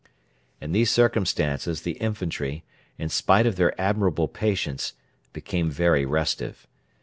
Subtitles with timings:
[0.59, 2.63] In these circumstances the infantry,
[2.97, 4.93] in spite of their admirable patience,
[5.31, 6.65] became very restive.